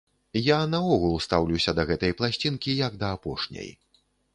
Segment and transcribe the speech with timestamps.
[0.43, 3.75] Я наогул стаўлюся да гэтай пласцінкі, як да апошняй.